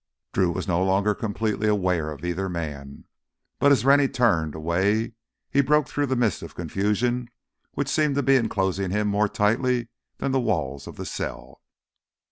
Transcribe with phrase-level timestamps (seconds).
[0.33, 3.03] Drew was no longer completely aware of either man.
[3.59, 5.13] But, as Rennie turned away,
[5.51, 7.29] he broke through the mist of confusion
[7.73, 11.61] which seemed to be enclosing him more tightly than the walls of the cell.